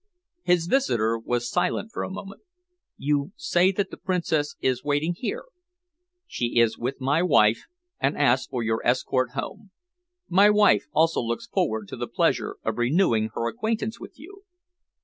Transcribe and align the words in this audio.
His 0.41 0.65
visitor 0.65 1.19
was 1.19 1.47
silent 1.47 1.91
for 1.91 2.01
a 2.01 2.09
moment. 2.09 2.41
"You 2.97 3.33
say 3.35 3.71
that 3.73 3.91
the 3.91 3.97
Princess 3.97 4.55
is 4.59 4.83
waiting 4.83 5.13
here?" 5.15 5.43
"She 6.25 6.57
is 6.57 6.75
with 6.75 6.99
my 6.99 7.21
wife 7.21 7.65
and 7.99 8.17
asks 8.17 8.47
for 8.47 8.63
your 8.63 8.81
escort 8.83 9.33
home. 9.33 9.69
My 10.27 10.49
wife 10.49 10.87
also 10.91 11.21
looks 11.21 11.45
forward 11.45 11.87
to 11.89 11.97
the 11.97 12.07
pleasure 12.07 12.57
of 12.63 12.79
renewing 12.79 13.29
her 13.35 13.47
acquaintance 13.47 13.99
with 13.99 14.17
you." 14.17 14.41